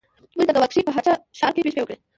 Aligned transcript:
موږ 0.35 0.45
د 0.47 0.51
ګوانګ 0.55 0.71
شي 0.75 0.81
په 0.87 0.91
هه 0.95 1.01
چه 1.05 1.13
ښار 1.37 1.51
کې 1.55 1.61
دوې 1.61 1.71
شپې 1.73 1.81
وکړې. 1.83 1.95